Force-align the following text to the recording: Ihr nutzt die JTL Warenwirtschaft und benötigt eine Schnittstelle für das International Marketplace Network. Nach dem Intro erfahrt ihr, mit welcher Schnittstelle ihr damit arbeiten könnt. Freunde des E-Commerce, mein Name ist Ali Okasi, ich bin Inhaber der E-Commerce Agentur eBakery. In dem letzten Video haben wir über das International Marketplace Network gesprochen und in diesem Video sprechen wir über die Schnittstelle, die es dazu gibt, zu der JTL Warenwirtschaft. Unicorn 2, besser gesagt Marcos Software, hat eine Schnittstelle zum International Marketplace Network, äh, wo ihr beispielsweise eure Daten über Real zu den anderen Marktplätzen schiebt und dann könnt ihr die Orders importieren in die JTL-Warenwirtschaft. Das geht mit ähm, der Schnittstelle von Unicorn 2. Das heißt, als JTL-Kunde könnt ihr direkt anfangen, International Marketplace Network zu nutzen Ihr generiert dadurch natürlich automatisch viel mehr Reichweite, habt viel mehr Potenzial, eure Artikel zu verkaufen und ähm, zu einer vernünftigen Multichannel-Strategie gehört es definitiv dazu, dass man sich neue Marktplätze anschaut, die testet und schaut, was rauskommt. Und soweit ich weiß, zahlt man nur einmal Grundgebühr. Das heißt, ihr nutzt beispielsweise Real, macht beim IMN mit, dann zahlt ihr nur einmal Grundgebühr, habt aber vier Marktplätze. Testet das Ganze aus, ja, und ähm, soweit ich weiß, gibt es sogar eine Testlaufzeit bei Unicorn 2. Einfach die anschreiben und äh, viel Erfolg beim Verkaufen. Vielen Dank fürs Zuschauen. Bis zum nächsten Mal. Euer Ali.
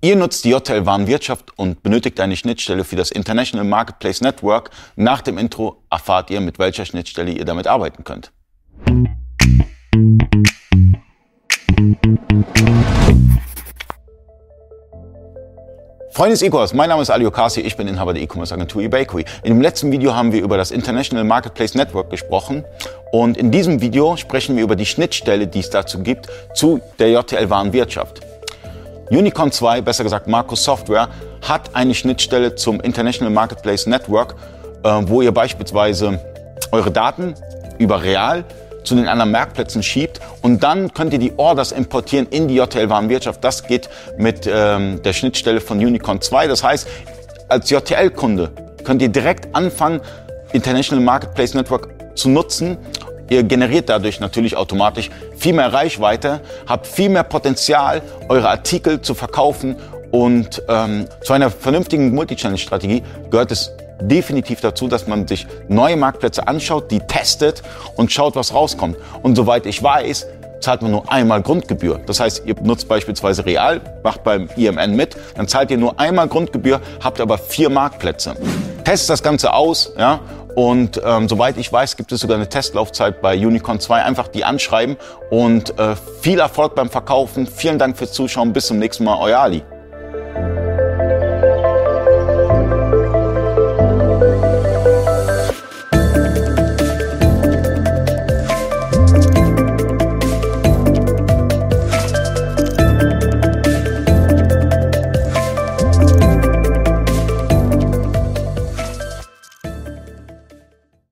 Ihr 0.00 0.14
nutzt 0.14 0.44
die 0.44 0.50
JTL 0.50 0.86
Warenwirtschaft 0.86 1.58
und 1.58 1.82
benötigt 1.82 2.20
eine 2.20 2.36
Schnittstelle 2.36 2.84
für 2.84 2.94
das 2.94 3.10
International 3.10 3.66
Marketplace 3.66 4.20
Network. 4.20 4.70
Nach 4.94 5.22
dem 5.22 5.38
Intro 5.38 5.82
erfahrt 5.90 6.30
ihr, 6.30 6.40
mit 6.40 6.60
welcher 6.60 6.84
Schnittstelle 6.84 7.32
ihr 7.32 7.44
damit 7.44 7.66
arbeiten 7.66 8.04
könnt. 8.04 8.30
Freunde 16.12 16.34
des 16.34 16.42
E-Commerce, 16.42 16.76
mein 16.76 16.88
Name 16.88 17.02
ist 17.02 17.10
Ali 17.10 17.26
Okasi, 17.26 17.60
ich 17.62 17.76
bin 17.76 17.88
Inhaber 17.88 18.14
der 18.14 18.22
E-Commerce 18.22 18.54
Agentur 18.54 18.82
eBakery. 18.82 19.24
In 19.42 19.54
dem 19.54 19.60
letzten 19.60 19.90
Video 19.90 20.14
haben 20.14 20.30
wir 20.30 20.42
über 20.42 20.56
das 20.56 20.70
International 20.70 21.24
Marketplace 21.24 21.74
Network 21.74 22.08
gesprochen 22.10 22.64
und 23.10 23.36
in 23.36 23.50
diesem 23.50 23.80
Video 23.80 24.16
sprechen 24.16 24.54
wir 24.56 24.62
über 24.62 24.76
die 24.76 24.86
Schnittstelle, 24.86 25.48
die 25.48 25.58
es 25.58 25.70
dazu 25.70 26.04
gibt, 26.04 26.28
zu 26.54 26.80
der 27.00 27.10
JTL 27.10 27.50
Warenwirtschaft. 27.50 28.27
Unicorn 29.10 29.50
2, 29.50 29.80
besser 29.80 30.04
gesagt 30.04 30.26
Marcos 30.26 30.64
Software, 30.64 31.08
hat 31.46 31.74
eine 31.74 31.94
Schnittstelle 31.94 32.54
zum 32.54 32.80
International 32.80 33.32
Marketplace 33.32 33.86
Network, 33.86 34.34
äh, 34.82 34.88
wo 35.06 35.22
ihr 35.22 35.32
beispielsweise 35.32 36.20
eure 36.72 36.90
Daten 36.90 37.34
über 37.78 38.02
Real 38.02 38.44
zu 38.84 38.94
den 38.94 39.08
anderen 39.08 39.30
Marktplätzen 39.30 39.82
schiebt 39.82 40.20
und 40.42 40.62
dann 40.62 40.92
könnt 40.92 41.12
ihr 41.12 41.18
die 41.18 41.32
Orders 41.36 41.72
importieren 41.72 42.26
in 42.30 42.48
die 42.48 42.56
JTL-Warenwirtschaft. 42.56 43.42
Das 43.42 43.66
geht 43.66 43.88
mit 44.16 44.48
ähm, 44.50 45.02
der 45.02 45.12
Schnittstelle 45.12 45.60
von 45.60 45.78
Unicorn 45.78 46.20
2. 46.20 46.46
Das 46.46 46.62
heißt, 46.62 46.86
als 47.48 47.70
JTL-Kunde 47.70 48.50
könnt 48.84 49.02
ihr 49.02 49.08
direkt 49.08 49.54
anfangen, 49.54 50.00
International 50.52 51.04
Marketplace 51.04 51.54
Network 51.54 51.88
zu 52.14 52.28
nutzen 52.28 52.78
Ihr 53.28 53.42
generiert 53.42 53.88
dadurch 53.88 54.20
natürlich 54.20 54.56
automatisch 54.56 55.10
viel 55.36 55.52
mehr 55.52 55.72
Reichweite, 55.72 56.40
habt 56.66 56.86
viel 56.86 57.08
mehr 57.08 57.24
Potenzial, 57.24 58.02
eure 58.28 58.48
Artikel 58.48 59.00
zu 59.00 59.14
verkaufen 59.14 59.76
und 60.10 60.62
ähm, 60.68 61.06
zu 61.22 61.34
einer 61.34 61.50
vernünftigen 61.50 62.14
Multichannel-Strategie 62.14 63.02
gehört 63.30 63.52
es 63.52 63.72
definitiv 64.00 64.60
dazu, 64.60 64.88
dass 64.88 65.06
man 65.06 65.26
sich 65.26 65.46
neue 65.68 65.96
Marktplätze 65.96 66.46
anschaut, 66.46 66.90
die 66.90 67.00
testet 67.00 67.62
und 67.96 68.12
schaut, 68.12 68.36
was 68.36 68.54
rauskommt. 68.54 68.96
Und 69.22 69.36
soweit 69.36 69.66
ich 69.66 69.82
weiß, 69.82 70.26
zahlt 70.60 70.82
man 70.82 70.90
nur 70.90 71.10
einmal 71.10 71.42
Grundgebühr. 71.42 72.00
Das 72.06 72.20
heißt, 72.20 72.42
ihr 72.46 72.54
nutzt 72.62 72.88
beispielsweise 72.88 73.44
Real, 73.44 73.80
macht 74.02 74.24
beim 74.24 74.48
IMN 74.56 74.96
mit, 74.96 75.16
dann 75.36 75.48
zahlt 75.48 75.70
ihr 75.70 75.78
nur 75.78 75.98
einmal 76.00 76.28
Grundgebühr, 76.28 76.80
habt 77.02 77.20
aber 77.20 77.38
vier 77.38 77.70
Marktplätze. 77.70 78.34
Testet 78.84 79.10
das 79.10 79.22
Ganze 79.22 79.52
aus, 79.52 79.92
ja, 79.98 80.20
und 80.58 81.00
ähm, 81.04 81.28
soweit 81.28 81.56
ich 81.56 81.72
weiß, 81.72 81.96
gibt 81.96 82.10
es 82.10 82.18
sogar 82.18 82.36
eine 82.36 82.48
Testlaufzeit 82.48 83.22
bei 83.22 83.36
Unicorn 83.36 83.78
2. 83.78 84.02
Einfach 84.02 84.26
die 84.26 84.42
anschreiben 84.42 84.96
und 85.30 85.78
äh, 85.78 85.94
viel 86.20 86.40
Erfolg 86.40 86.74
beim 86.74 86.90
Verkaufen. 86.90 87.46
Vielen 87.46 87.78
Dank 87.78 87.96
fürs 87.96 88.10
Zuschauen. 88.10 88.52
Bis 88.52 88.66
zum 88.66 88.80
nächsten 88.80 89.04
Mal. 89.04 89.18
Euer 89.20 89.38
Ali. 89.38 89.62